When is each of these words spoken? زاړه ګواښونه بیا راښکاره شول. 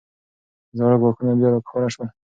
زاړه 0.77 0.95
ګواښونه 1.01 1.33
بیا 1.39 1.49
راښکاره 1.53 1.89
شول. 1.93 2.09